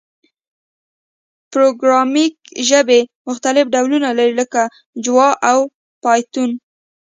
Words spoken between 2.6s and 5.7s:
ژبي مختلف ډولونه لري، لکه جاوا او